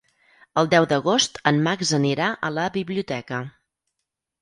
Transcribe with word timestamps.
El 0.61 0.69
deu 0.71 0.87
d'agost 0.93 1.37
en 1.53 1.61
Max 1.69 1.93
anirà 2.01 2.33
a 2.49 2.53
la 2.59 2.67
biblioteca. 2.81 3.47